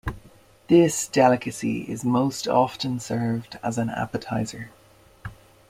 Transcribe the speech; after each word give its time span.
This 0.67 1.07
delicacy 1.07 1.81
is 1.83 2.03
most 2.03 2.47
often 2.47 2.99
served 2.99 3.59
as 3.61 3.77
an 3.77 3.89
appetizer. 3.91 4.71